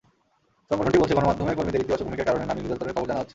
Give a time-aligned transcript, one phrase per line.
[0.69, 3.29] সংগঠনটি বলছে, গণমাধ্যমের কর্মীদের ইতিবাচক ভূমিকার কারণে নারী নির্যাতনের খবর জানা যাচ্ছে।